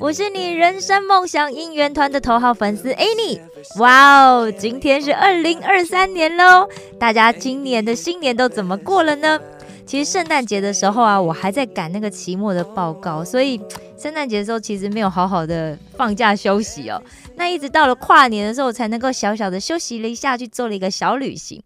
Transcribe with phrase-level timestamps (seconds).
[0.00, 3.38] 我是你人生梦想应援团的头号粉丝 Annie。
[3.78, 6.66] 哇哦，今天是二零二三年喽，
[6.98, 9.38] 大家今年的新年都怎么过了呢？
[9.84, 13.60] 其实圣诞节的时候啊，我还在赶那个期末的报告，所以
[14.00, 17.02] 圣诞节的时候其实没有好好的放假休息哦。
[17.36, 21.62] 那一直到了跨年的时候，才能够小小的休息了一下，去做了一个小旅行。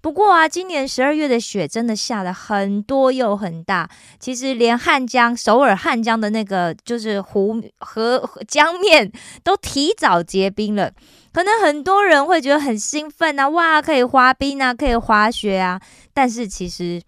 [0.00, 10.90] 不过啊，今年十二月的雪真的下了很多又很大，其实连汉江、首尔汉江的那个就是湖和江面都提早结冰了。
[11.32, 15.78] 可能很多人会觉得很兴奋啊，哇，可以滑冰啊，可以滑雪啊。
[16.14, 17.02] 但是其实，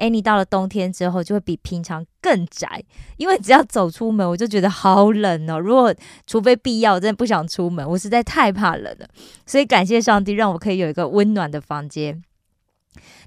[0.00, 2.82] 哎，你到了冬天之后，就会比平常更宅，
[3.18, 5.60] 因为只要走出门，我就觉得好冷哦。
[5.60, 5.94] 如果
[6.26, 9.06] 除非必要，我真的不想出门，我实在太怕冷了。
[9.44, 12.22] 所以感谢上帝，让我可以有一个温暖的房间。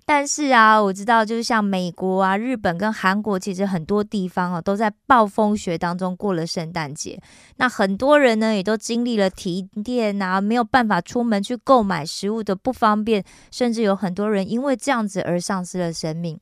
[0.05, 7.17] 但是啊，我知道，就是像美国啊、日本跟韩国，其实很多地方啊都在暴风雪当中过了圣诞节。
[7.55, 16.37] 那很多人呢，也都经历了停电啊，没有办法出门去购买食物的不方便，甚至有很多人因为这样子而丧失了生命。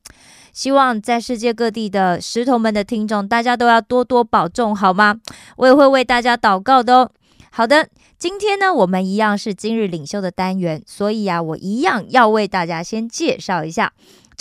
[0.52, 5.16] 希望在世界各地的石头们的听众，大家都要多多保重，好吗？
[5.56, 7.10] 我也会为大家祷告的哦。
[7.54, 13.92] 好的，今天呢，我们一样是今日领袖的单元，所以啊，我一样要为大家先介绍一下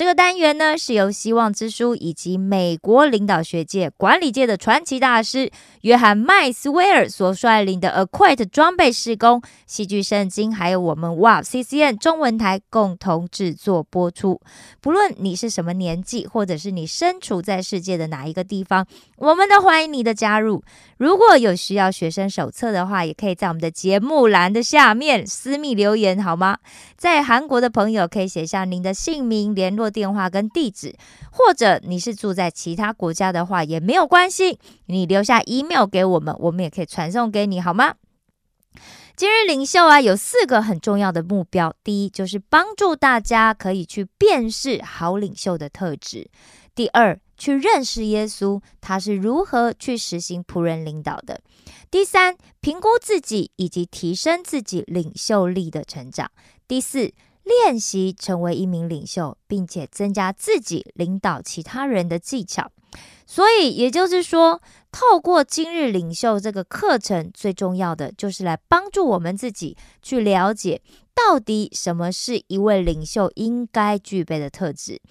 [0.02, 14.42] 这个单元呢，是由希望之书以及美国领导学界、管理界的传奇大师约翰麦斯威尔所率领的 Acquit 装备施工、戏剧圣经，还有我们 Wow CCN 中文台共同制作播出。
[14.82, 20.64] 不论你是什么年纪，或者是你身处在世界的哪一个地方，我们都欢迎你的加入。
[20.98, 26.58] 如果有需要学生手册的话，也可以在我们的节目栏的下面私密留言，好吗？
[26.98, 30.96] 在韩国的朋友可以写下您的姓名、联络电话跟地址，
[31.32, 37.96] 或者你是住在其他国家的话也没有关系，你留下 email 给我们，我们也可以传送给你，好吗？
[39.18, 41.76] 今日领袖啊，有四个很重要的目标。
[41.84, 46.30] 第一，就是帮助大家可以去辨识好领袖的特质；
[46.74, 51.36] 第二，去认识耶稣，他是如何去实行仆人领导的；
[51.92, 56.28] 第三，评估自己以及提升自己领袖力的成长；
[56.68, 57.14] 第四，
[57.44, 62.72] 练习成为一名领袖，并且增加自己领导其他人的技巧。
[63.26, 70.82] 所以，也就是说，透过今日领袖这个课程，最重要的就是来帮助我们自己去了解，
[71.16, 75.02] 到底什么是一位领袖应该具备的特质。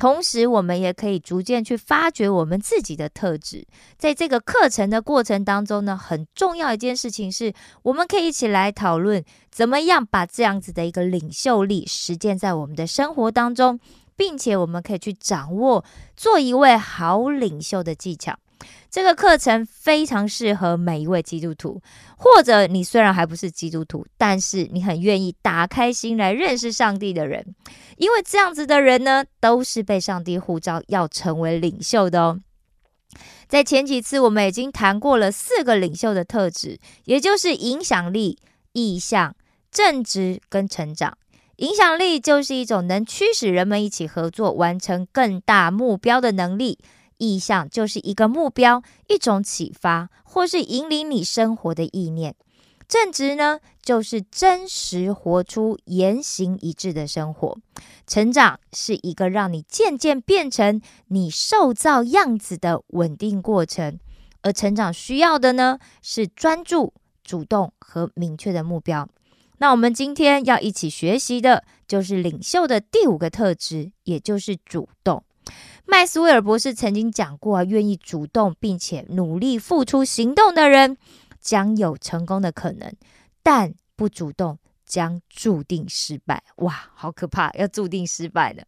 [0.00, 3.66] 同时，我们也可以逐渐去发掘我们自己的特质。
[3.98, 7.52] 在这个课程的过程当中呢，很重要一件事情是，
[7.82, 13.78] 我们可以一起来讨论，怎么样把这样子的一个领袖力实践在我们的生活当中。
[14.16, 15.82] 并且我们可以去掌握
[16.14, 18.36] 做一位好领袖的技巧。
[18.90, 21.80] 这个课程非常适合每一位基督徒，
[22.16, 27.54] 或者你虽然还不是基督徒，但是你很愿意打开心来认识上帝的人，
[27.96, 32.40] 因为这样子的人呢，都是被上帝呼召要成为领袖的哦。
[33.48, 38.38] 在前几次我们已经谈过了四个领袖的特质，也就是影响力、
[38.72, 39.34] 意向、
[39.70, 41.16] 正直跟成长。
[41.56, 46.78] 影响力就是一种能驱使人们一起合作、完成更大目标的能力；
[47.20, 52.34] 意向就是一个目标、一种启发，或是引领你生活的意念。
[52.88, 57.56] 正直呢，就是真实活出言行一致的生活。
[58.04, 64.00] 成长是一个让你渐渐变成你受造样子的稳定过程，
[64.42, 66.92] 而成长需要的呢，是专注、
[67.22, 69.08] 主动和明确的目标。
[69.58, 75.22] 那我们今天要一起学习的，就是领袖的第五个特质，也就是主动。
[75.90, 80.96] 麦斯威尔博士曾经讲过啊，愿意主动并且努力付出行动的人，
[81.40, 82.92] 将有成功的可能；
[83.42, 84.56] 但不主动，
[84.86, 86.44] 将注定失败。
[86.58, 88.62] 哇，好可怕，要注定失败了。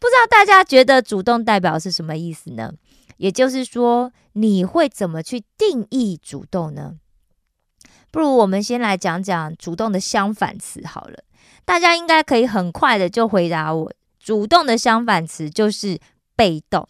[0.00, 2.72] 不知道大家觉得主动代表是什么意思呢？
[3.18, 6.96] 也就是说，你会怎么去定义主动呢？
[8.10, 11.22] 不如我们先来讲讲主动的相反词好了，
[11.64, 15.98] 大家应该可以很快的就回答我，主动的相反词就是
[16.36, 16.88] 被动。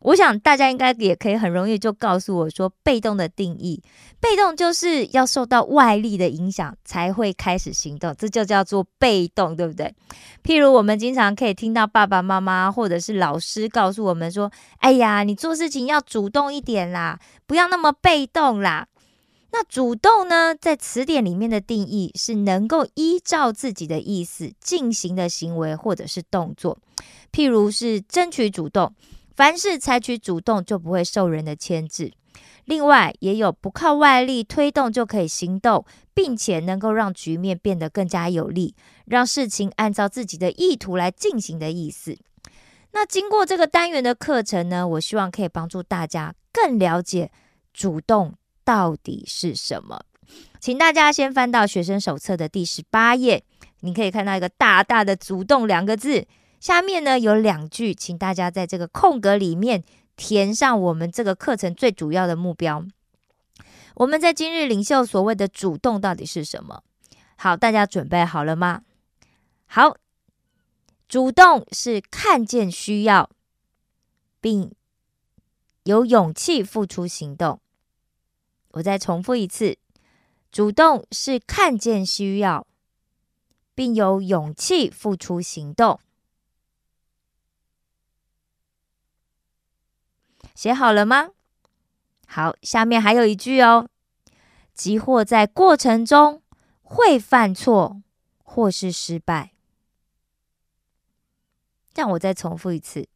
[0.00, 3.82] 我想大家应该也可以很容易就告诉我说，被动的定义，
[4.20, 9.92] 被动就是要受到外力的影响才会开始行动，这就叫做被动，对不对？
[10.44, 18.86] 譬如我们经常可以听到爸爸妈妈或者是老师告诉我们说：“哎呀，你做事情要主动一点啦，不要那么被动啦。”
[19.58, 26.76] 那主动呢，在词典里面的定义是能够依照自己的意思进行的行为或者是动作，
[27.32, 28.94] 譬如是争取主动。
[29.34, 32.12] 凡是采取主动，就不会受人的牵制。
[32.66, 38.74] 另外，也有不靠外力推动就可以行动，并且能够让局面变得更加有利，
[39.06, 42.18] 让事情按照自己的意图来进行的意思。
[42.92, 47.30] 那经过这个单元的课程呢，我希望可以帮助大家更了解
[47.72, 48.34] 主动
[48.66, 50.04] 到底是什么。
[50.58, 53.44] 请大家先翻到学生手册的第十八页，
[53.80, 56.26] 你可以看到一个大大的“主动”两个字。
[56.58, 59.84] 下面呢有两句，请大家在这个空格里面
[60.16, 62.84] 填上我们这个课程最主要的目标。
[63.94, 66.82] 我们在今日领袖所谓的主动到底是什么？
[67.36, 68.82] 好，大家准备好了吗？
[69.66, 69.96] 好，
[71.06, 73.30] 主动是看见需要，
[74.40, 74.72] 并
[75.84, 77.60] 有勇气付出行动。
[78.76, 79.78] 我再重复一次，
[80.52, 82.66] 主动是看见需要，
[83.74, 85.98] 并有勇气付出行动。
[90.54, 91.30] 写好了吗？
[92.26, 93.88] 好，下面还有一句哦。
[94.74, 96.42] 即或在过程中
[96.82, 98.02] 会犯错
[98.42, 99.54] 或是失败，
[101.94, 103.08] 让我再重复一次。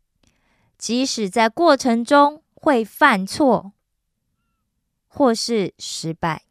[0.79, 3.75] 即使在过程中会犯错
[5.13, 6.45] 或是失败，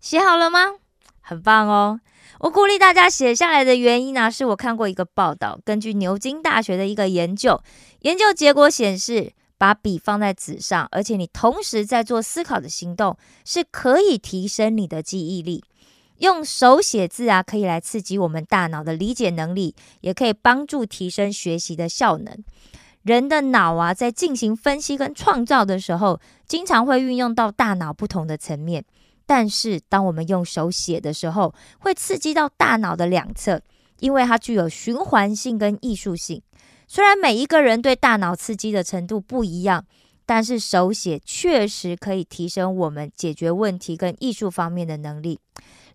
[0.00, 0.76] 写好了吗？
[1.20, 2.00] 很棒哦。
[2.38, 7.62] 我鼓励大家写下来的原因呢，是我看过一个报道，根据牛津大学的一个研究，
[8.00, 15.64] 研究结果显示，把笔放在纸上，而且你同时在做思考的行动，是可以提升你的记忆力。
[16.18, 22.44] 用手写字啊，可以来刺激我们大脑的理解能力，也可以帮助提升学习的效能。
[23.02, 28.84] 人的脑啊，在进行分析跟创造的时候，经常会运用到大脑不同的层面。
[29.26, 33.60] 但是，当我们用手写的时候，会刺激到大脑的两侧，
[34.00, 36.42] 因为它具有循环性跟艺术性。
[36.86, 39.84] 虽然每一个人对大脑刺激的程度不一样，
[40.26, 45.40] 但是手写确实可以提升我们解决问题跟艺术方面的能力。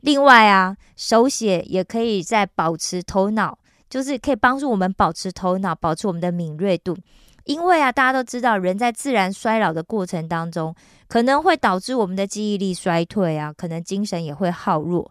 [0.01, 3.59] 另外啊，手写也可以在保持头脑，
[3.89, 6.97] 就是可以帮助我们保持头脑，保持我们的敏锐度。
[7.45, 10.75] 因为啊，大家都知道，人在自然衰老的过程当中，
[11.07, 15.09] 可能会导致我们的记忆力衰退啊，可能精神也会耗弱。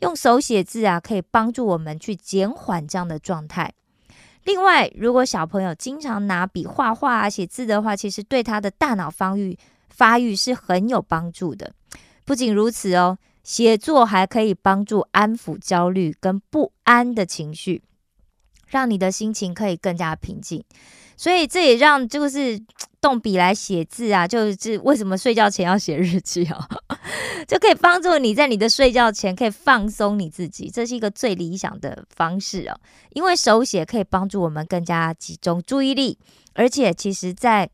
[0.00, 3.72] 用手写字啊，可以帮助我们去减缓这样的状态。
[4.44, 9.58] 另外，如果小朋友经常拿笔画画啊、写字的话，其实对他的大脑发育
[9.88, 11.72] 发育是很有帮助的。
[12.24, 17.82] 不仅如此哦，写作还可以帮助安抚焦虑跟不安的情绪，
[18.68, 20.62] 让你的心情可以更加平静。
[21.16, 22.60] 所以这也让就是
[23.00, 26.68] 动笔来写字啊，就是为什么睡觉前要写日记啊，
[27.48, 32.78] 就可以帮助你在你的睡觉前可以放松你自己，这是一个最理想的方式哦。
[33.14, 36.18] 因为手写可以帮助我们更加集中注意力，
[36.54, 37.68] 而且其实，在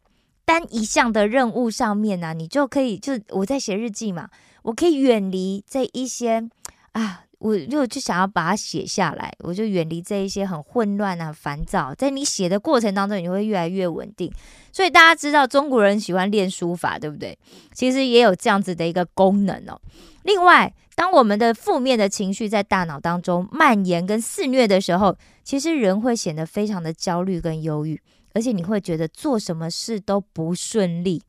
[0.47, 4.29] 单一项的任务上面呢，你就可以就我在写日记嘛，
[4.63, 6.49] 我可以远离这一些
[6.93, 7.24] 啊。
[7.39, 11.95] 我就就想要把它写下来，我就远离这一些很混乱啊、烦躁。
[11.95, 14.33] 在你写的过程当中，你会越来越稳定。
[14.73, 17.39] 所以大家知道中国人喜欢练书法，对不对？
[17.73, 19.81] 其实也有这样子的一个功能哦。
[20.23, 28.01] 另外，当我们的负面的情绪在大脑当中蔓延跟肆虐的时候，其实人会显得非常的焦虑跟忧郁，
[28.33, 31.23] 而且你会觉得做什么事都不顺利。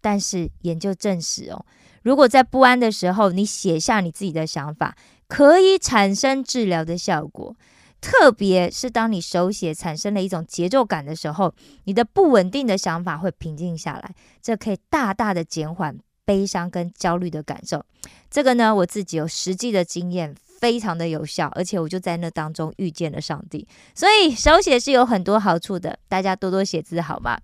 [0.00, 1.64] 但是研究证实哦，
[2.02, 4.94] 如果在不安的时候，你写下你自己的想法。
[5.32, 7.56] 可以产生治疗的效果，
[8.02, 15.96] 特别是当你手写产生了一种节奏感的时候，你的不稳定的想法会平静下来，这可以大大的减缓
[16.26, 17.82] 悲伤跟焦虑的感受。
[18.30, 23.66] 这个呢，我自己有实际的经验，非常的有效，而且我就在那当中遇见了上帝。
[23.94, 27.40] 所以手写是有很多好处的，大家多多写字好吗？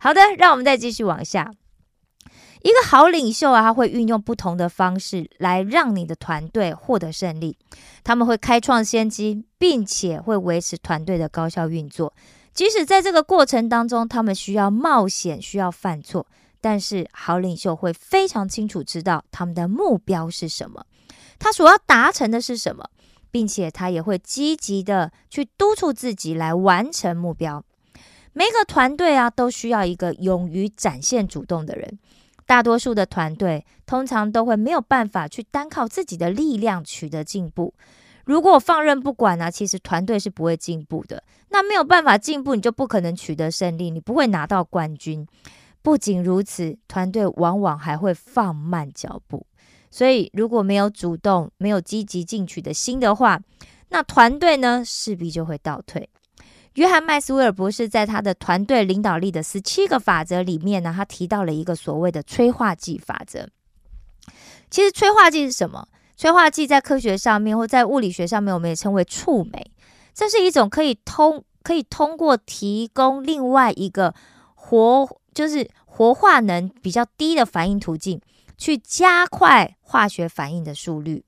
[0.00, 1.50] 好的，让我们再继续往下。
[2.62, 7.56] 一个好领袖啊，他会运用不同的方式来让你的团队获得胜利。
[8.04, 12.14] 他们会开创先机，并且会维持团队的高效运作。
[12.54, 16.26] 即使在这个过程当中，他们需要冒险，需要犯错，
[16.60, 20.86] 但是好领袖会非常清楚知道他们的目标是什么，
[21.40, 22.88] 他所要达成的是什么，
[23.32, 27.64] 并且他也会积极的去督促自己来完成目标。
[28.34, 31.98] 每个团队啊，都需要一个勇于展现主动的人。
[32.46, 37.74] 大多数的团队通常都会没有办法去单靠自己的力量取得进步。
[38.24, 41.22] 如果放任不管呢，其实团队是不会进步的。
[41.48, 45.26] 那没有办法进步，你就不可能取得胜利，你不会拿到冠军。
[45.82, 49.44] 不仅如此，团队往往还会放慢脚步。
[49.90, 53.40] 所以，如果没有主动、没有积极进取的心的话，
[53.88, 56.08] 那团队呢势必就会倒退。
[56.74, 63.48] 约翰麦斯威尔博士在他的团队领导力的十七个法则里面呢，他提到了一个所谓的催化剂法则。
[64.70, 65.86] 其实，催化剂是什么？
[66.16, 69.70] 催化剂在科学上面或在物理学上面，我们也称为触媒。
[70.14, 74.14] 这是一种可以通可以通过提供另外一个
[74.54, 78.20] 活就是活化能比较低的反应途径，
[78.56, 81.24] 去加快化学反应的速率。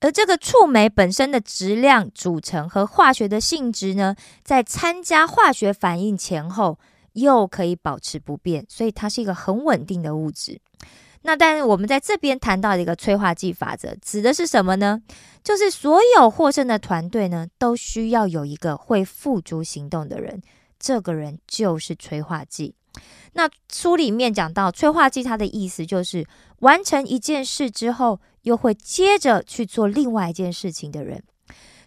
[0.00, 6.78] 而这个触媒本身的质量组成和化学的性质呢，在参加化学反应前后
[7.14, 10.60] 又可以保持不变，所以它是一个很稳定的物质。
[11.22, 15.02] 那但是我们在这边谈到一个催化剂法则，指的是什么呢？
[15.42, 20.40] 就是所有获胜的团队呢，都需要有一个会付诸行动的人，
[20.78, 22.74] 这个人就是催化剂。
[23.32, 26.24] 那书里面讲到催化剂，它的意思就是
[26.60, 31.22] 完成一件事之后，又会接着去做另外一件事情的人。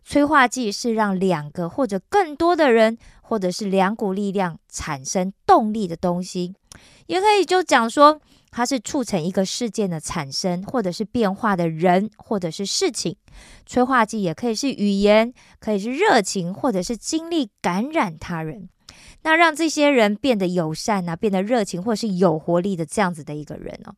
[0.04, 6.56] 催化剂是让两个或者更多的人，或者是两股力量产生动力的东西，
[7.08, 8.22] 也可以就讲说。
[8.52, 13.16] 它是促成一个事件的产生，或者是变化的人，或者是事情。
[13.68, 18.68] 催化剂也可以是语言，可以是热情，或者是精力感染他人，
[19.22, 23.94] 那让这些人变得友善啊，变得热情，或者是有活力的这样子的一个人哦。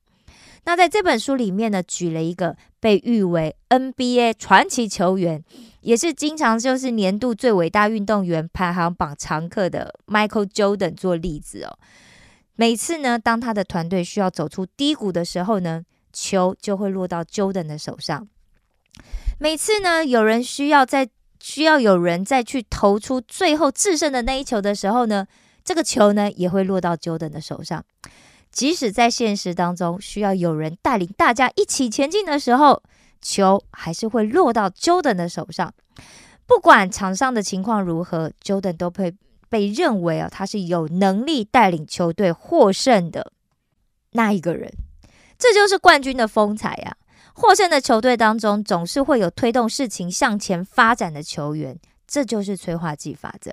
[0.64, 5.44] 那在这本书里面呢，举了一个被誉为 NBA 传奇球员，
[5.82, 11.78] 也是经常就是年度最伟大运动员排行榜常客的 Michael Jordan 做例子哦。
[12.56, 18.28] 每次呢，当他的团队需要走出低谷的时候呢，球就会落到 Jordan 的手上。
[19.40, 25.26] 每次呢，有人需要在需要有人再去投出最后制胜的那一球的时候呢，
[25.64, 27.84] 这个球呢也会落到 Jordan 的手上。
[28.52, 32.84] 即使在现实当中需要有人带领大家一起前进的时候，
[33.22, 35.74] 球还是会落到 Jordan 的手上。
[36.46, 39.16] 不管场上的情况如何，Jordan 都会。
[39.52, 43.34] 被认为啊，他是有能力带领球队获胜的
[44.12, 44.72] 那一个人，
[45.38, 46.96] 这就是冠军的风采呀！
[47.34, 51.78] 获胜的球队当中，总是会有推动事情向前发展的球员，
[52.08, 53.52] 这就是催化剂法则。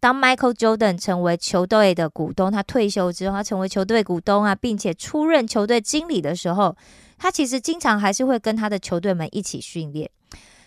[0.00, 6.76] 当 Michael Jordan 成为球队的股东，他退休之后，他成为球队股东啊，并且出任球队经理的时候，
[7.16, 10.10] 他其实经常还是会跟他的球队们一起训练。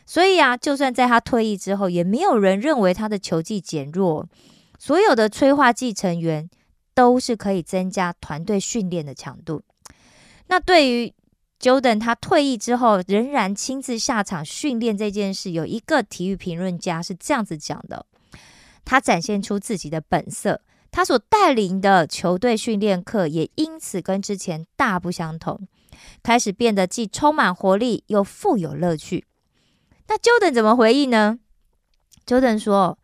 [0.06, 4.25] 所以啊，就算在他退役之后，也没有人认为他的球技减弱。
[4.80, 6.50] 所有的催化剂成员
[6.94, 9.62] 都是可以增加团队训练的强度。
[10.48, 11.13] 那对于
[11.60, 18.06] Jordan 他退役之后仍然亲自下场训练这件事，有一个体育评论家是这样子讲的：
[18.88, 25.67] 他展现出自己的本色，他所带领的球队训练课也因此跟之前大不相同，
[26.24, 29.25] 开始变得既充满活力又富有乐趣。
[30.08, 31.38] 那 Jordan 怎么回应呢
[32.25, 32.98] ？Jordan 说。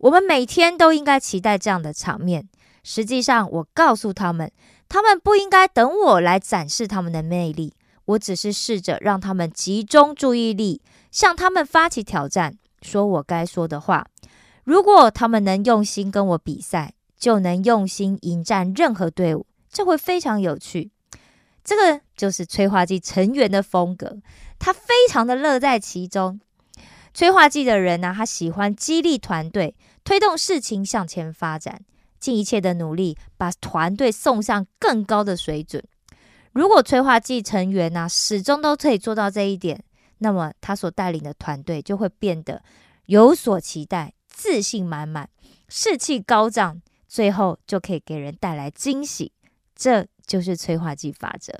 [0.00, 2.48] 我们每天都应该期待这样的场面。
[2.84, 4.52] 实际上，我告诉他们，
[4.88, 7.74] 他们不应该等我来展示他们的魅力。
[8.04, 10.80] 我只是试着让他们集中注意力，
[11.10, 14.06] 向他们发起挑战，说我该说的话。
[14.68, 20.90] 如果他们能用心跟我比赛，就能用心迎战任何队伍，这会非常有趣。
[21.64, 24.18] 这个就是催化剂成员的风格，
[24.58, 26.38] 他非常的乐在其中。
[27.14, 31.80] 催化剂的人呢，他喜欢激励团队，推动事情向前发展，
[32.20, 35.82] 尽一切的努力把团队送上更高的水准。
[36.52, 39.82] 如果催化剂成员呢始终都可以做到这一点，
[40.18, 42.62] 那么他所带领的团队就会变得
[43.06, 45.28] 有所期待、自信满满、
[45.68, 49.32] 士气高涨，最后就可以给人带来惊喜。
[49.74, 51.52] 这就是催化剂法则。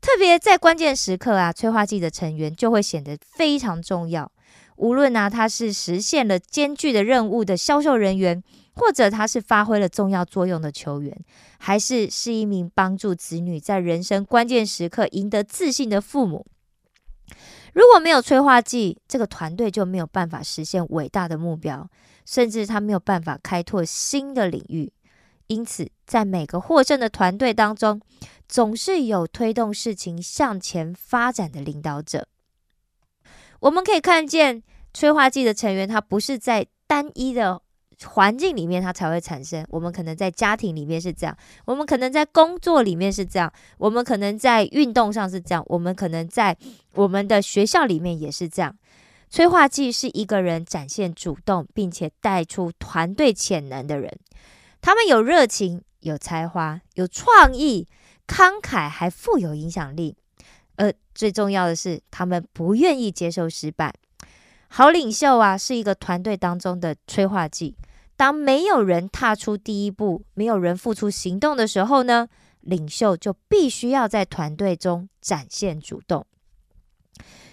[0.00, 4.32] 特别在关键时刻啊，催化剂的成员就会显得非常重要。
[4.76, 8.42] 无论呢，他是实现了艰巨的任务的销售人员，
[8.74, 11.14] 或者他是发挥了重要作用的球员，
[11.58, 16.46] 还是是一名帮助子女在人生关键时刻赢得自信的父母，
[17.72, 21.88] 如果没有催化剂，这个团队就没有办法实现伟大的目标，
[22.24, 24.92] 甚至他没有办法开拓新的领域。
[25.46, 28.00] 因此，在每个获胜的团队当中，
[28.48, 32.28] 总是有推动事情向前发展的领导者。
[33.60, 34.62] 我们可以看见
[34.94, 37.62] 催化剂的成员，他不是在单一的
[38.06, 39.64] 环境里面它才会产生。
[39.68, 46.56] 我们可能在家庭里面是这样，我们可能在工作里面是这样，我们可能在运动上是这样，我们可能在
[46.94, 48.76] 我们的学校里面也是这样。
[49.28, 54.10] 催化剂是一个人展现主动，并且带出团队潜能的人。
[54.80, 57.86] 他们有热情、有才华、有创意、
[58.26, 60.16] 慷慨，还富有影响力。
[60.76, 63.94] 而最重要的是，他们不愿意接受失败。
[64.68, 67.76] 好领袖啊，是一个团队当中的催化剂。
[68.20, 72.28] 当没有人踏出第一步，没有人付出行动的时候呢，
[72.60, 76.26] 领袖就必须要在团队中展现主动。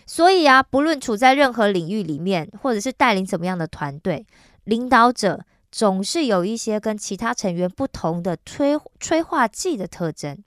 [0.06, 4.26] 所以啊，不论处在任何领域里面，或者是带领怎么样的团队，
[4.66, 10.44] 领导者总是有一些跟其他成员不同的催催化剂的特征。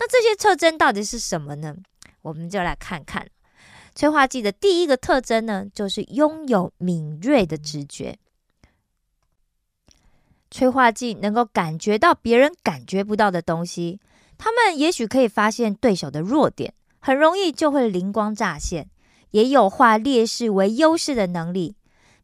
[0.00, 1.76] 那这些特征到底是什么呢？
[2.22, 3.24] 我们就来看看
[3.94, 8.18] 催化剂的第一个特征呢，就是拥有敏锐的直觉。
[10.52, 13.98] 催化剂能够感觉到别人感觉不到的东西，
[14.38, 18.88] 他们也许可以发现对手的弱点，很容易就会灵光乍现。
[19.30, 21.74] 也有化劣势为优势的能力，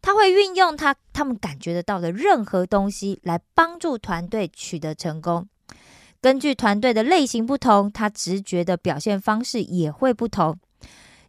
[0.03, 5.49] 他会运用他他们感觉得到的任何东西来帮助团队取得成功。
[6.21, 10.59] 根据团队的类型不同，他直觉的表现方式也会不同。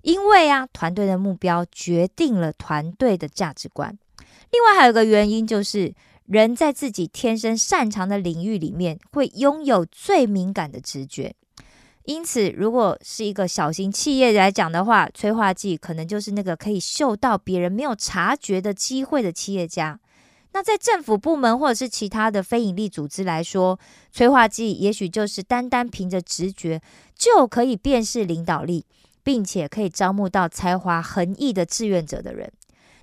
[0.02, 3.98] 因为啊，团队的目标决定了团队的价值观。
[4.52, 5.94] 另外还有一个原因，就是
[6.30, 11.34] 人在自己天生擅长的领域里面，会拥有最敏感的直觉。
[12.04, 20.00] 因此，如果是一个小型企业来讲的话，催化剂可能就是那个可以嗅到别人没有察觉的机会的企业家。
[20.54, 23.80] 那在政府部门或者是其他的非营利组织来说，
[24.12, 26.80] 催化剂也许就是单单凭着直觉
[27.16, 28.86] 就可以辨识领导力，
[29.24, 32.52] 并且可以招募到才华横溢的志愿者的人。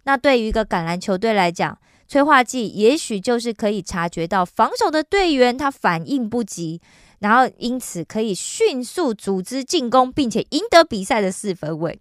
[0.05, 1.77] 那对于一个橄榄球队来讲，
[2.09, 6.81] 催化剂也许就是可以察觉到防守的队员他反应不及。
[7.19, 11.99] 然后，因此可以迅速组织进攻，并且赢得比赛的四分位。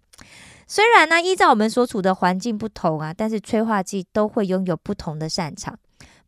[0.66, 5.78] 虽然呢，依照我们所处的环境不同啊，但是催化剂都会拥有不同的擅长。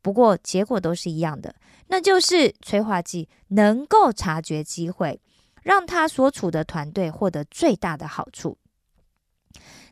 [0.00, 1.54] 不过结果都是一样的，
[1.88, 5.20] 那就是催化剂能够察觉机会，
[5.62, 8.56] 让他所处的团队获得最大的好处。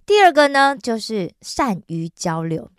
[0.07, 2.71] 第二个呢，就是善于交流。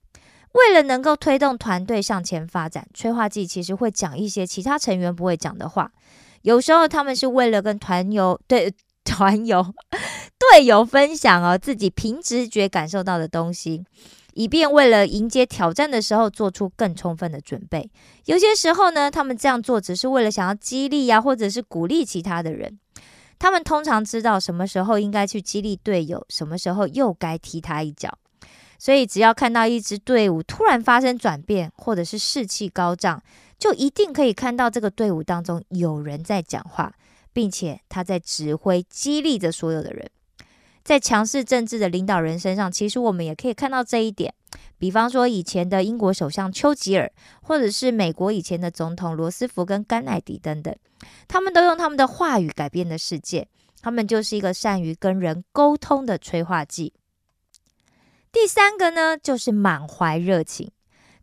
[0.58, 5.92] 为了能够推动团队向前发展，催化剂其实会讲一些其他成员不会讲的话。
[6.42, 9.74] 有时候他们是为了跟团友对 团友
[10.38, 13.84] 队友分享哦自己凭直觉感受到的东西，
[14.34, 17.90] 以便为了迎接挑战的时候做出更充分的准备。
[18.26, 22.78] 有些时候呢，他们这样做只是为了想要激励呀，或者是鼓励其他的人。
[23.40, 28.18] 他们通常知道什么时候应该去激励队友，什么时候又该踢他一脚。
[28.78, 33.22] 所以，只要看到一支队伍突然发生转变，或者是士气高涨，
[33.58, 36.94] 就一定可以看到这个队伍当中有人在讲话，
[37.34, 40.10] 并且他在指挥、激励着所有的人。
[40.84, 44.34] 在强势政治的领导人身上，其实我们也可以看到这一点。
[44.78, 47.12] 比方说，以前的英国首相丘吉尔，
[47.42, 50.74] 或者是美国以前的总统罗斯福跟甘乃迪等等，
[51.28, 53.48] 他们都用他们的话语改变了世界。
[53.82, 56.94] 他们就是一个善于跟人沟通的催化剂。
[58.40, 60.70] 第三个呢，就是满怀热情。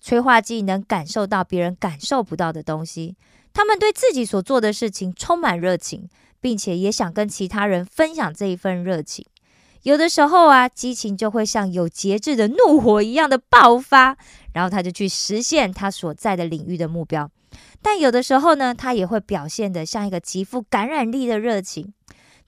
[0.00, 3.16] 催化剂能感受到别人感受不到的东西，
[3.52, 6.08] 他们对自己所做的事情充满热情，
[6.40, 9.24] 并且也想跟其他人分享这一份热情。
[9.84, 14.16] 有的时候啊，激情就会像有节制的怒火一样的爆发，
[14.52, 17.30] 然后他就去实现他所在的领域的目标。
[17.80, 21.94] 但有的时候呢，他也会表现得像一个极富感染力的热情。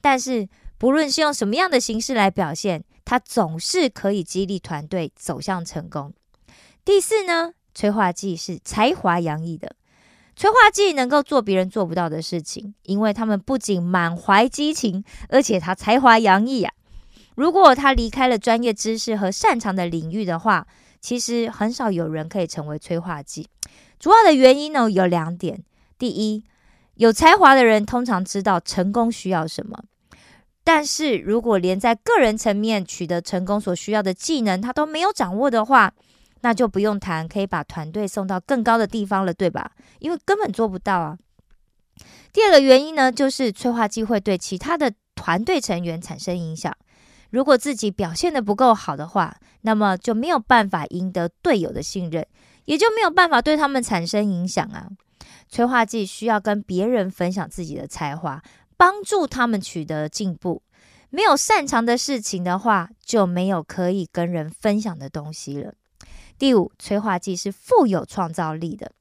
[0.00, 2.82] 但是不论是用什么样的形式来表现。
[3.06, 6.12] 他总是可以激励团队走向成功。
[6.84, 9.76] 第四呢，催化剂是才华洋溢的，
[10.34, 16.74] 催化剂能够做别人做不到的事情，因为他们不仅满怀激情，而且他才华洋溢啊。
[17.36, 20.66] 如果他离开了专业知识和擅长的领域的话，
[21.00, 23.48] 其实很少有人可以成为催化剂。
[24.00, 25.62] 主要的原因呢有两点：
[25.96, 26.42] 第一，
[26.94, 29.84] 有才华的人通常知道成功需要什么。
[30.66, 35.92] 但是如果连在个人层面取得成功所需要的技能他都没有掌握的话，
[36.40, 39.70] 那就不用谈可以把团队送到更高的地方了，对吧？
[40.00, 41.16] 因为根本做不到啊。
[42.32, 46.76] 第二个原因呢，就是催化剂会对其他的团队成员产生影响。
[47.30, 52.26] 如果自己表现的不够好的话，那么就没有办法赢得队友的信任，
[52.64, 54.88] 也就没有办法对他们产生影响啊。
[55.48, 58.42] 催化剂需要跟别人分享自己的才华。
[58.76, 60.62] 帮助他们取得进步。
[61.10, 65.72] 没有擅长的事情的话，就没有可以跟人分享的东西了。
[66.38, 68.92] 第五，催化剂是富有创造力的。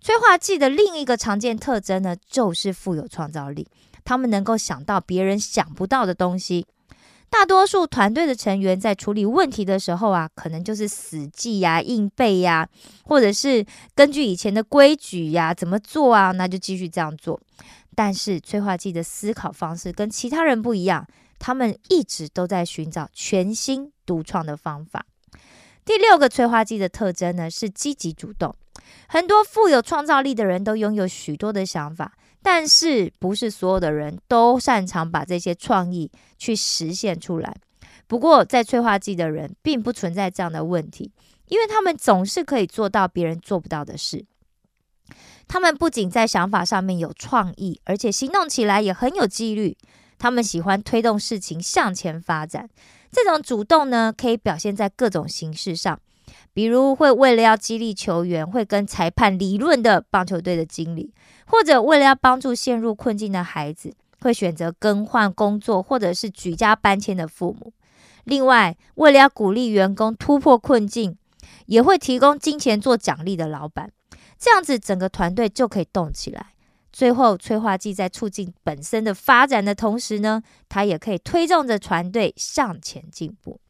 [0.00, 3.66] 催化剂的另一个常见特征呢，就是富有创造力。
[4.04, 6.66] 他们能够想到别人想不到的东西。
[7.30, 12.68] 大多数团队的成员在处理问题的时候啊，可能就是死记呀、硬背呀，
[13.04, 13.64] 或者是
[13.94, 17.40] 根据以前的规矩呀怎么做啊，那就继续这样做。
[17.94, 21.06] 但是催化剂的思考方式跟其他人不一样，
[21.38, 25.06] 他们一直都在寻找全新独创的方法。
[25.84, 28.54] 第六个催化剂的特征呢，是积极主动。
[29.08, 32.12] 很多富有创造力的人都拥有许多的想法。
[32.44, 37.54] 但是不是所有的人都擅长把这些创意去实现出来。
[38.08, 41.12] 不过在催化剂的人并不存在这样的问题，
[41.46, 44.24] 因为他们总是可以做到别人做不到的事。
[45.48, 49.76] 他们不仅在想法上面有创意，而且行动起来也很有纪律。
[50.18, 52.68] 他们喜欢推动事情向前发展。
[53.10, 56.00] 这种主动呢，可以表现在各种形式上，
[56.54, 61.12] 比如会为了要激励球员，会跟裁判理论的棒球队的经理。
[61.46, 67.72] 或者为了要帮助陷入困境的孩子，会选择更换工作，或者是举家搬迁的父母。
[68.24, 71.18] 另外，为了要鼓励员工突破困境，
[71.66, 73.90] 也会提供金钱做奖励的老板。
[74.42, 76.46] 这样子，整个团队就可以动起来。
[76.90, 83.60] 最后，催化剂在促进本身的发展的同时呢，它也可以推动着团队向前进步。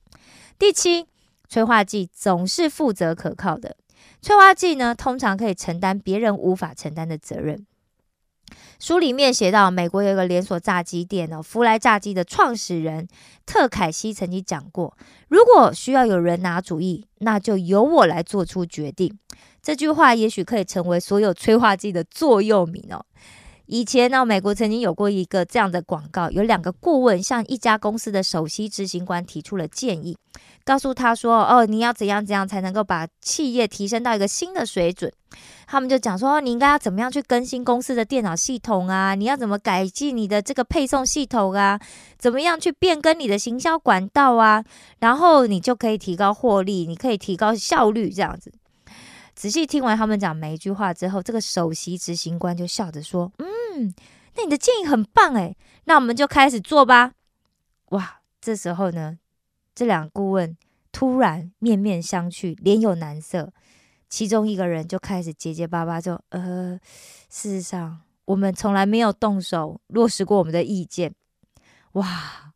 [0.58, 1.06] 第七，
[1.46, 3.76] 催化剂总是负责可靠的。
[4.22, 7.66] 催化剂呢，通常可以承担别人无法承担的责任。
[8.80, 13.06] 书里面写到，美国有一个连锁炸鸡店哦，福来炸鸡的创始人
[13.44, 14.96] 特凯西曾经讲过
[15.28, 19.18] ：“如果需要有人拿主意，那就由我来做出决定。”
[19.62, 23.04] 这句话也许可以成为所有催化剂的座右铭哦。
[23.66, 30.18] 以前呢，美国曾经有过一个这样的广告，有两个顾问向一家公司的首席执行官提出了建议，
[30.64, 35.10] 告诉他说：“哦，你要怎样怎样才能够把企业提升到一个新的水准？”
[35.66, 39.14] 他们就讲说：“你应该要怎么样去更新公司的电脑系统啊？
[39.14, 41.80] 你要怎么改进你的这个配送系统啊？
[42.18, 44.62] 怎么样去变更你的行销管道啊？
[44.98, 48.52] 然后你就可以提高获利，你可以提高效率，这样子。”
[49.34, 53.94] 仔细听完他们讲每一句话之后，这个首席执行官就笑着说：“嗯，
[54.36, 57.12] 那你的建议很棒诶，那我们就开始做吧。”
[57.90, 59.18] 哇，这时候呢，
[59.74, 60.56] 这两个顾问
[60.92, 63.52] 突然面面相觑，脸有难色。
[64.08, 66.78] 其中一个人就开始结结巴巴，就呃，
[67.30, 71.14] 事实上我们从来没有动手落实过我们的意见。
[71.92, 72.52] 哇，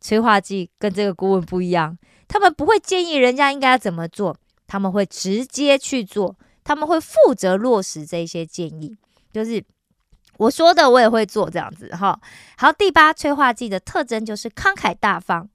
[0.00, 4.36] 催化剂跟这个顾问不一样，他们不会建议人家应该怎么做。
[4.66, 8.96] 他们会直接去做，他们会负责落实这些建议，
[9.32, 9.64] 就是
[10.38, 12.20] 我说的，我也会做这样子哈。
[12.56, 15.48] 好，第八，催化剂的特征就是慷慨大方。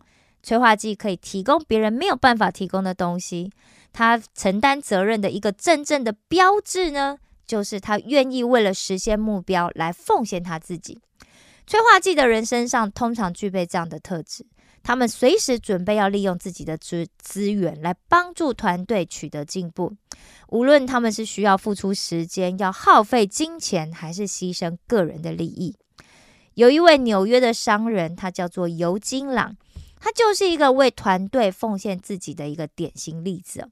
[0.43, 3.52] 催化剂可以提供别人没有办法提供的东西，
[3.93, 11.00] 他承担责任的一个真正的标志呢，就是他愿意为了实现目标来奉献他自己。
[11.67, 14.43] 催化剂的人身上通常具备这样的特质。
[14.84, 19.94] 他们随时准备要利用自己的资资源来帮助团队取得进步，
[20.50, 25.76] 无论他们是需要付出时间、要耗费金钱，还是牺牲个人的利益。
[26.56, 29.56] 有一位纽约的商人，他叫做尤金朗，
[30.00, 33.70] 他就是一个为团队奉献自己的一个典型例子。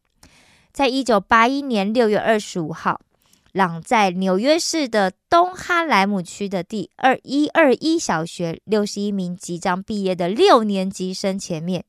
[0.71, 3.01] 在一九八一年六月二十五号。
[3.51, 11.83] 朗在纽约市的东哈莱姆区的第二一二一小学，六十一名即将毕业的六年级生前面。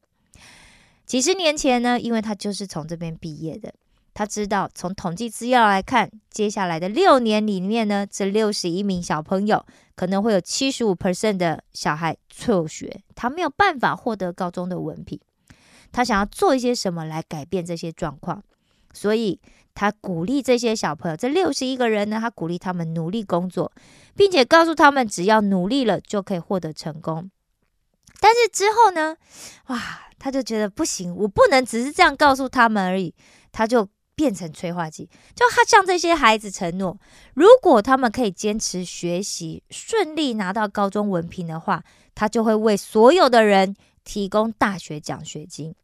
[1.04, 3.74] 几十年前呢，因为他就是从这边毕业的，
[4.14, 15.20] 他知道从统计资料来看，接下来的六年里面呢，这六十一名小朋友可能会有七十五 percent 的小孩辍学，他没有办法获得高中的文凭。
[15.92, 18.42] 他想要做一些什么来改变这些状况，
[18.94, 19.38] 所以。
[19.80, 23.72] 他鼓励这些小朋友，这六十一个人呢，他鼓励他们努力工作，
[24.14, 27.30] 并且告诉他们，只要努力了就可以获得成功。
[28.20, 29.16] 但是之后呢，
[29.68, 33.14] 哇，他就觉得不行，我不能只是这样告诉他们而已。
[33.52, 36.98] 他就变成催化剂，就他向这些孩子承诺，
[37.32, 41.82] 如果他们可以坚持学习，顺利拿到高中文凭的话，
[42.14, 45.74] 他就会为所有的人提供大学奖学金。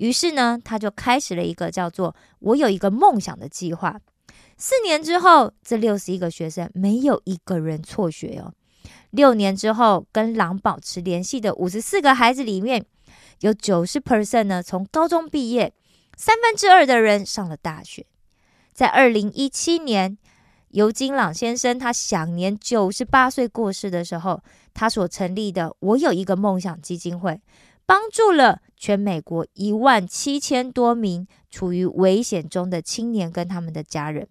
[0.00, 4.00] 于是呢，他就开始了一个叫做“我有一个梦想”的计划。
[4.56, 8.54] 四年之后，这六十一个学生没有一个人辍学哦。
[9.10, 12.82] 六年之后，跟狼保持联系的五十四个孩子里面，
[13.40, 15.70] 有九十 percent 呢从高中毕业，
[16.16, 18.06] 三分之二的人上了大学。
[18.72, 20.16] 在二零一七年，
[20.70, 27.38] 尤金朗先生他享年九十八岁过世的时候，他所成立的“我有一个梦想”基金会，
[27.84, 28.62] 帮助了。
[28.80, 34.26] 全美国一万七千多名处于危险中的青年跟他们的家人。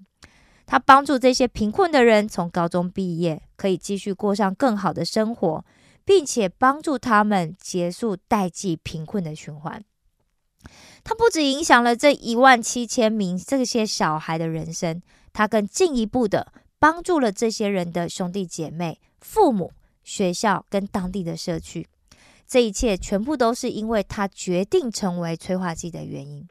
[0.66, 5.64] 他帮助这些贫困的人从高中毕业，可以继续过上更好的生活，
[6.04, 9.84] 并且帮助他们结束代际贫困的循环。
[11.04, 15.00] 他不止影响了这一万七千名这些小孩的人生，
[15.32, 19.72] 他更进一步的帮助了这些人的兄弟姐妹、父母、
[20.04, 21.88] 学校跟当地的社区。
[22.50, 26.48] 这一切全部都是因为他决定成为催化剂的原因。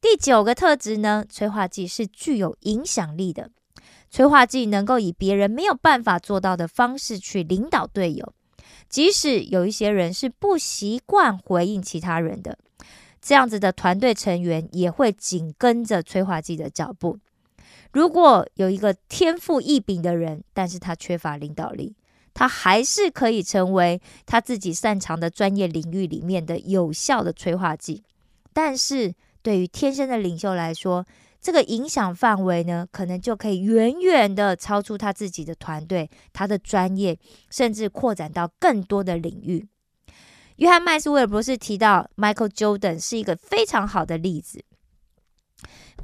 [0.00, 3.50] 第九个特质呢，催化剂是具有影响力的。
[4.08, 8.32] 催化剂能够以别人没有办法做到的方式去领导队友，
[8.88, 12.56] 即使有一些人是不习惯回应其他人的，
[13.20, 17.18] 这样子的团队成员也会紧跟着催化剂的脚步。
[17.92, 21.94] 如果有一个天赋异禀的人，但是他缺乏领导力。
[22.40, 28.02] 他还是可以成为他自己擅长的专业领域里面的有效的催化剂，
[28.54, 31.04] 但是对于天生的领袖来说，
[31.38, 37.18] 这个影响范围呢，可能就可以远远的超出他自己的团队、他的专业，
[37.50, 39.68] 甚至扩展到更多的领域。
[40.56, 44.64] 约翰麦斯威尔博士提到，Michael Jordan 是一个非常好的例子。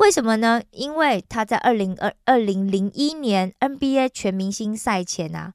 [0.01, 0.61] 为什么呢？
[0.72, 5.55] 因为他在二零二二零零一年 NBA 全明星赛前啊。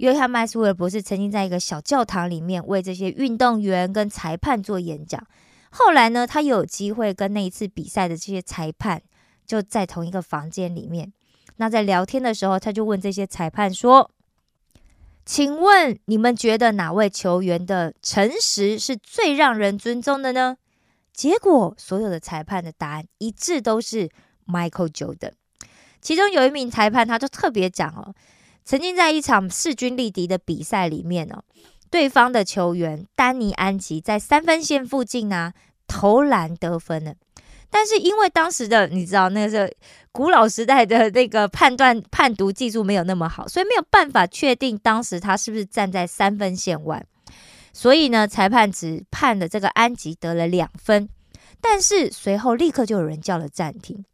[0.00, 5.22] 约翰麦斯威尔博士曾经在一个小教堂里面为这些运动员跟裁判做演讲。
[5.70, 9.02] 后来呢，他有机会跟那一次比赛的这些裁判
[9.46, 11.12] 就在同一个房间里面。
[11.56, 14.10] 那在聊天的时候，他就问这些裁判说
[15.26, 20.56] ：“请问你们觉得哪位球员的诚实是最让人尊重的呢？”
[21.12, 24.08] 结果所有的裁判的答案一致都是
[24.46, 25.32] Michael Jordan。
[26.00, 28.14] 其中有一名裁判他就特别讲哦。
[28.70, 31.42] 曾经在一场势均力敌的比赛里面呢，
[31.90, 35.52] 对方的球员丹尼安吉在三分线附近呢
[35.88, 37.12] 投篮得分了，
[37.68, 39.76] 但是因为当时的你知道那个是
[40.12, 47.04] 古老时代的那个判断判读技术没有那么好，所以没有办法确定当时他是不是站在三分线外，
[47.72, 51.08] 所以呢裁判只判了这个安吉得了两分，
[51.60, 54.04] 但是随后立刻就有人叫了暂停。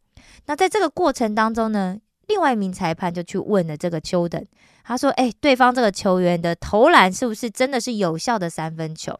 [0.47, 1.99] 那在这个过程当中呢？
[2.27, 4.45] 另外一名裁判就去问了这个丘登，
[4.83, 9.19] 他说：“哎，对方这个球员的投篮是不是真的是有效的三分球？”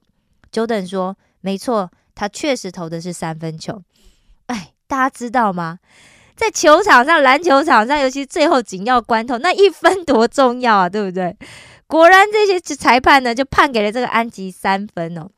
[0.51, 3.81] 丘登说：“没错，他确实投的是三分球。”
[4.47, 5.79] 哎，大家知道吗？
[6.35, 11.35] 在球场上，篮球场上，尤其最后紧要关头，那一分多重要啊，对不对？
[11.87, 15.29] 果然，这些裁判呢，就判给了这个安吉三分哦。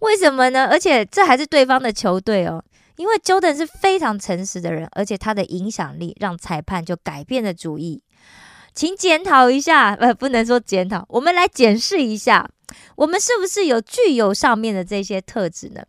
[0.00, 0.66] 为什么呢？
[0.70, 2.64] 而且这还是对方的球队哦。
[2.96, 8.02] 因为 Jordan 是非常诚实的人，而且他的影响力让裁判就改变了主意。
[8.74, 12.48] 请检讨一下，呃，不能说检讨，我们来检视一下，
[12.96, 15.82] 我们是不是有具有上面的这些特质呢？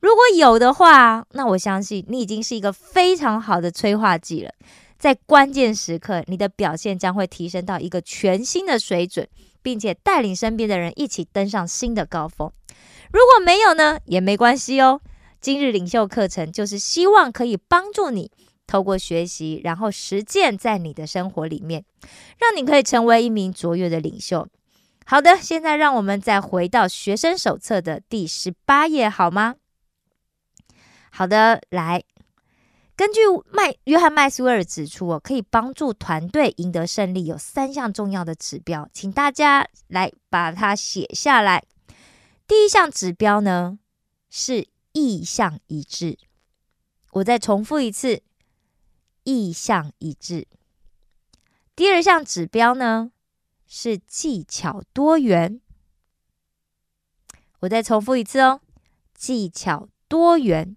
[0.00, 4.52] 如果有的话，那我相信你已经是一个非常好的催化剂了。
[4.98, 9.26] 在关键时刻，你的表现将会提升到一个全新的水准，
[9.62, 12.50] 并且带领身边的人一起登上新的高峰。
[13.12, 15.00] 如果没有呢，也没关系哦。
[15.42, 18.30] 今日领袖课程就是希望可以帮助你
[18.64, 21.84] 透过学习，然后实践在你的生活里面，
[22.38, 24.46] 让你可以成为一名卓越的领袖。
[25.04, 29.56] 好的，现在让我们再回到学生手册的第十八页，好吗？
[31.10, 32.04] 好的，来，
[32.94, 41.64] 根据麦约翰麦斯威尔指出，哦，可以帮助团队赢得胜利有三项重要的指标，请大家来把它写下来。
[42.46, 43.80] 第一项指标呢
[44.30, 44.71] 是。
[44.92, 46.18] 意向一致，
[47.12, 48.22] 我再重复一次，
[49.24, 50.46] 意向一致。
[51.74, 53.12] 第二项指标呢
[53.66, 55.60] 是技巧多元，
[57.60, 58.60] 我再重复一次哦，
[59.14, 60.76] 技巧多元。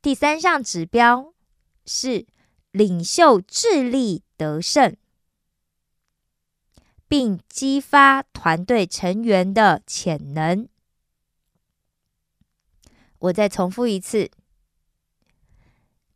[0.00, 1.34] 第三项指标
[1.84, 2.26] 是
[2.70, 4.96] 领袖智力得胜，
[7.08, 10.68] 并激发团队成员的潜能。
[13.22, 14.30] 我再重复一次：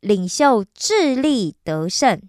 [0.01, 2.21] 领袖智力得胜，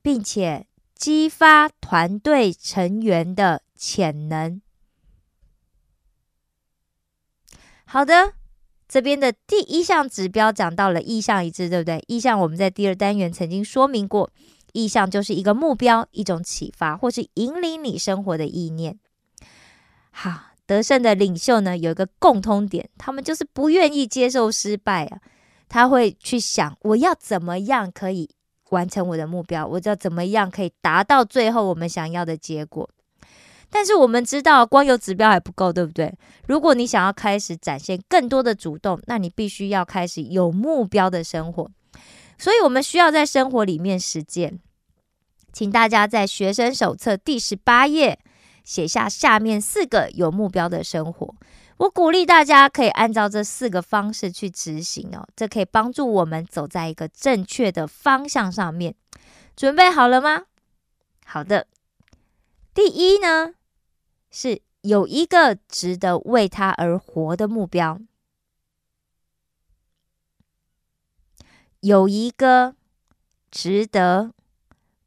[0.00, 4.62] 并且激发团队成员的潜能。
[7.84, 8.32] 好的，
[8.88, 12.02] 这边的第一项指标讲到了意向一致，对不对？
[12.06, 14.30] 意向我们在第二单元曾经说明过，
[14.72, 18.98] 意向就是一个目标、一种启发，或是引领你生活的意念。
[20.10, 20.49] 好。
[20.70, 25.18] 得胜的领袖呢，有一个共通点，他们就是不愿意接受失败啊。
[25.68, 28.30] 他会去想，我要怎么样可以
[28.68, 32.88] 完成我的目标，我要怎么样可以达到最后我们想要的结果。
[33.68, 36.14] 但是我们知道，光有指标还不够，对不对？
[36.46, 41.68] 如果你想要开始展现更多的主动，那你必须要开始有目标的生活。
[42.38, 44.60] 所以，我们需要在生活里面实践。
[45.52, 48.20] 请大家在学生手册第十八页
[48.70, 51.34] 写下下面四个有目标的生活。
[51.78, 58.94] 我鼓励大家可以按照这四个方式去执行哦，这可以帮助我们走在一个正确的方向上面。
[59.56, 60.44] 准备好了吗？
[61.24, 61.66] 好的。
[62.72, 63.54] 第一呢，
[64.30, 67.98] 是有一个值得为他而活的目标，
[71.80, 72.76] 有一个
[73.50, 74.32] 值得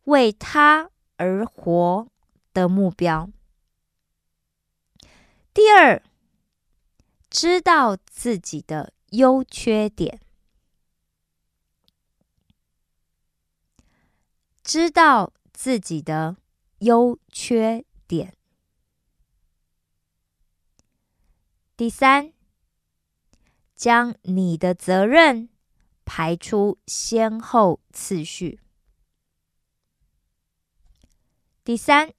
[0.03, 2.07] 为他而活
[2.53, 3.29] 的目标。
[5.53, 6.01] 第二。
[7.29, 10.21] 知道自己的优缺点，
[14.63, 16.37] 知道自己的
[16.77, 18.37] 优缺点。
[21.75, 22.31] 第三，
[23.73, 25.49] 将你的责任
[26.05, 28.59] 排出先后次序。
[31.63, 32.13] 第三，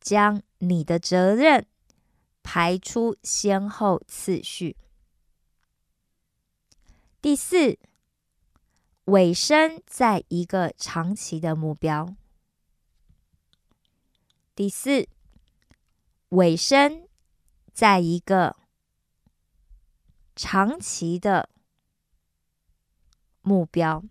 [0.00, 1.68] 将你的责任。
[2.44, 4.76] 排出先后次序。
[7.20, 7.78] 第四，
[9.06, 12.14] 尾声在一个长期的目标。
[14.54, 15.08] 第四，
[16.28, 17.08] 尾声
[17.72, 18.56] 在一个
[20.36, 21.48] 长期的
[23.40, 24.04] 目标。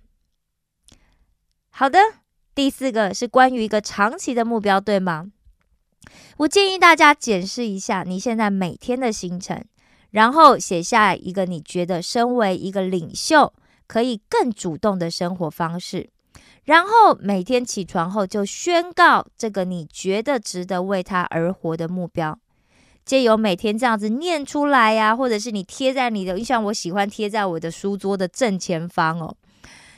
[1.69, 1.99] 好的，
[2.55, 5.31] 第四个是关于一个长期的目标，对吗？
[6.37, 9.63] 我建议大家检视一下你现在每天的行程，
[10.11, 13.53] 然后写下一个你觉得身为一个领袖
[13.87, 16.09] 可以更主动的生活方式，
[16.65, 22.37] 然后每天起床后就宣告这个你觉得值得为他而活的目标，
[23.05, 29.35] 借由每天这样子念出来呀，或者是你贴在你的，像我喜欢贴在我的书桌的正前方哦，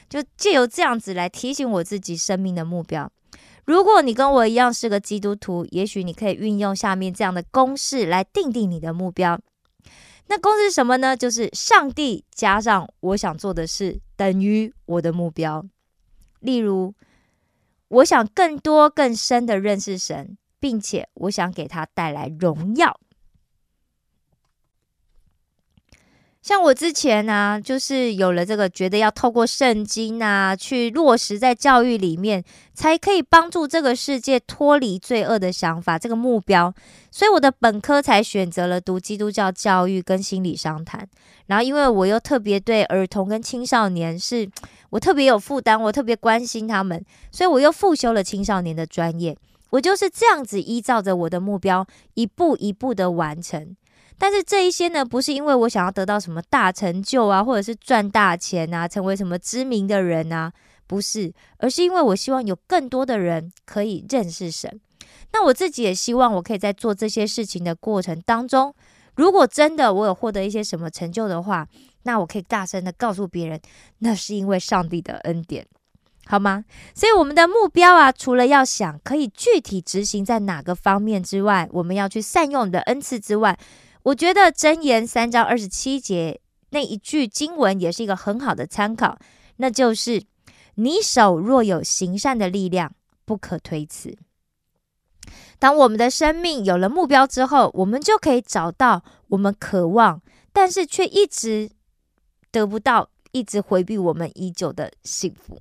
[0.08, 3.10] 就借由这样子来提醒我自己生命的目标。
[3.66, 9.38] 如果你跟我一样是个基督徒，也许你可以运用下面这样的公式来定定你的目标。
[10.28, 11.16] 那公式是什么呢？
[11.16, 15.64] 就是上帝加上我想做的事等于我的目标。
[16.40, 16.94] 例如，
[17.88, 23.00] 我想更多更深的认识神，并且我想给他带来荣耀。
[26.46, 36.72] 像我之前呢，就是有了这个觉得要透过圣经啊，去落实在教育里面，才可以帮助这个世界脱离罪恶的想法，这个目标，
[37.10, 41.08] 所以我的本科才选择了读基督教教育跟心理商谈。
[41.46, 44.48] 然后，因为我又特别对儿童跟青少年是
[44.90, 49.36] 我特别有负担，我特别关心他们，所以我又复修了青少年的专业。
[49.70, 53.74] 我就是这样子依照着我的目标，一步一步的完成。
[54.18, 60.52] 但是这一些呢，不是因为我想要得到什么大成就啊，或者是赚大钱啊，成为什么知名的人啊，
[60.86, 64.80] 不是，而是因为我希望有更多的人可以认识神。
[65.32, 68.74] 那我自己也希望，我可以在做这些事情的过程当中，
[69.16, 71.68] 如果真的我有获得一些什么成就的话，
[72.04, 73.60] 那我可以大声的告诉别人，
[73.98, 75.66] 那是因为上帝的恩典，
[76.24, 76.64] 好吗？
[76.94, 83.58] 所以我们的目标啊，除了要想可以具体执行在哪个方面之外，我们要去善用你的恩赐之外。
[84.06, 86.40] 我觉得箴言三章二十七节
[86.70, 89.18] 那一句经文也是一个很好的参考，
[89.56, 90.22] 那就是
[90.76, 94.16] 你手若有行善的力量，不可推辞。
[95.58, 101.72] 当我们的生命有了目标之后，我们就可以找到我们渴望，但是却一直
[102.52, 105.60] 得不到，一直回避我们已久的幸福。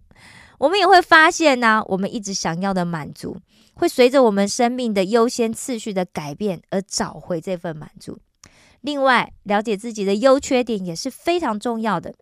[0.59, 3.37] 我们也会发现呢，我们一直想要的满足，
[3.73, 8.19] 会随着我们生命的优先次序的改变而找回这份满足。
[8.85, 12.13] 另外，了解自己的优缺点也是非常重要的。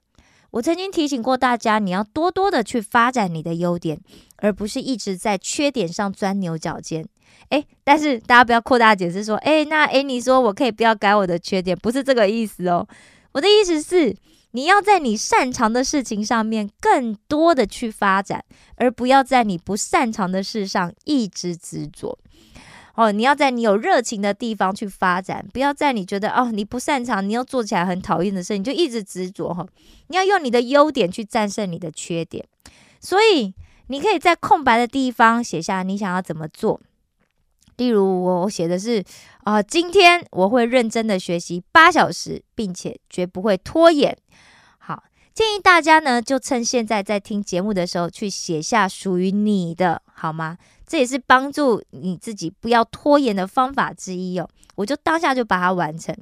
[0.52, 4.00] 我曾经提醒过大家，你要多多的去发展你的优点，
[4.38, 7.06] 而不是一直在缺点上钻牛角尖。
[7.50, 12.88] 诶，但是大家不要扩大解释说，诶，那诶，你说我可以不要改我的缺点，不是这个意思哦。
[13.34, 14.16] 我的意思是，
[14.52, 18.42] 你要在你擅长的事情上面更多的去发展，
[18.76, 22.18] 而不要在你不擅长的事上一直执着。
[22.96, 29.66] 哦，你要在你有热情的地方去发展，不要在你觉得哦你不擅长，你又做起来很讨厌的事，你就一直执着哈。
[30.08, 32.46] 你要用你的优点去战胜你的缺点，
[33.00, 33.54] 所以
[33.88, 36.80] 你可以在空白的地方写下你想要怎么做。
[37.78, 39.04] 例如我写的是
[39.44, 44.16] 啊，今天我会认真的学习八小时，并且绝不会拖延。
[44.78, 50.60] 好，建议大家呢，就趁现在在听节目的时候，去写下属于你的，好吗？
[50.86, 54.48] 这也是帮助你自己不要拖延的方法之一哦。
[54.76, 56.16] 我就当下就把它完成。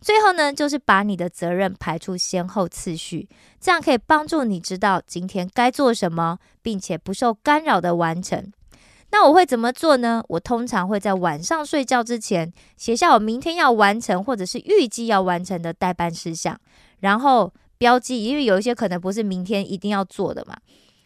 [0.00, 3.28] 最后呢，就是把你的责任排出先后次序，
[3.60, 8.52] 这样可以帮助你知道今天该做什么，并且不受干扰的完成。
[9.10, 10.22] 那我会怎么做呢？
[10.28, 16.56] 我通常会在晚上睡觉之前写下我明天要完成或者是预计要完成的代办事项，
[17.00, 20.56] 然后标记，因为有一些可能不是明天一定要做的嘛，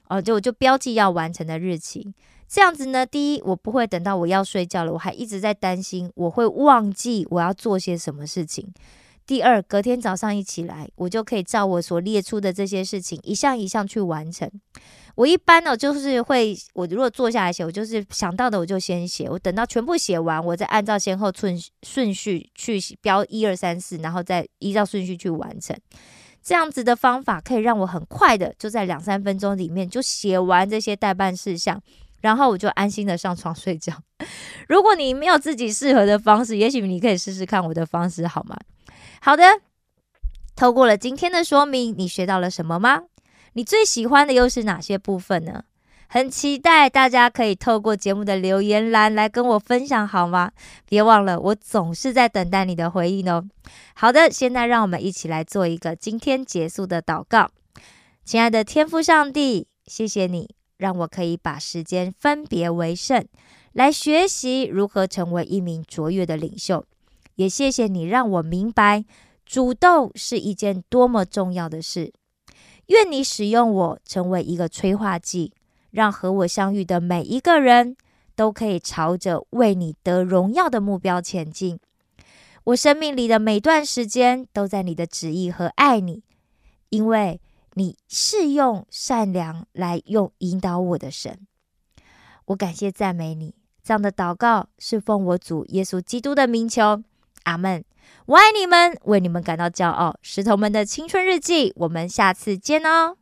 [0.08, 2.12] 哦，就我就标记要完成的日期。
[2.52, 8.70] 这样子呢，第一，我不会等到我要睡觉了，我还一直在担心我会忘记我要做些什么事情。
[9.26, 14.46] 第二，隔天早上一起来，我就可以照我所列出的这些事情一项一项去完成。
[15.14, 25.74] 我一般呢，就是会，我如果坐下来写，我就是想到的我就先写，我等到全部写完，我再按照先后顺顺序去标一二三四，然后再依照顺序去完成。
[26.42, 31.80] 这样子的方法可以让我很快的就在两三分钟里面就写完这些代办事项。
[32.22, 33.92] 然后我就安心的上床睡觉。
[34.68, 38.56] 如果你没有自己适合的方式，也许你可以试试看我的方式，好吗？
[39.20, 39.44] 好的。
[40.54, 43.02] 透过了今天的说明，你学到了什么吗？
[43.54, 45.64] 你最喜欢的又是哪些部分呢？
[46.08, 50.52] 很期待大家可以透过节目的留言栏来跟我分享，好吗？
[50.86, 53.42] 别忘了，我总是在等待你的回应哦。
[53.94, 57.50] 好的，现在让我们一起来做一个今天结束的祷告。
[58.24, 60.61] 亲爱的天父上帝，谢谢你。
[60.82, 63.24] 让我可以把时间分别为圣，
[63.72, 66.84] 来学习如何成为一名卓越的领袖。
[67.36, 69.04] 也谢谢你让我明白，
[69.46, 72.12] 主动是一件多么重要的事。
[72.86, 75.52] 愿你使用我成为一个催化剂，
[75.92, 77.96] 让和我相遇的每一个人
[78.34, 81.78] 都可以朝着为你得荣耀的目标前进。
[82.64, 86.24] 我生命里的每段时间都在你的旨意和爱你，
[86.88, 87.40] 因为。
[87.74, 91.46] 你是用善良来用引导我的神，
[92.46, 93.54] 我感谢赞美你。
[93.82, 97.02] 这样的祷告是奉我主耶稣基督的名求，
[97.44, 97.84] 阿门。
[98.26, 100.16] 我爱你们，为你们感到骄傲。
[100.22, 103.16] 石头们的青春日记，我们下次见哦。